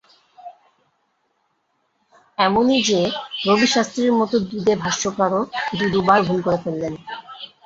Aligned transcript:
এমনই 2.37 2.79
যে, 2.81 2.99
রবি 3.45 3.67
শাস্ত্রীর 3.67 4.11
মতো 4.13 4.35
দুঁদে 4.49 4.73
ভাষ্যকারও 4.83 5.41
দু-দুবার 5.77 6.19
ভুল 6.27 6.39
করে 6.41 6.59
ফেললেন। 6.63 6.93